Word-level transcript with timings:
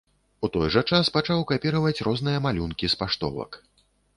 У 0.45 0.47
той 0.55 0.71
жа 0.75 0.81
час 0.95 1.11
пачаў 1.17 1.45
капіраваць 1.53 2.03
розныя 2.09 2.43
малюнкі 2.49 2.93
з 2.95 3.01
паштовак. 3.03 3.51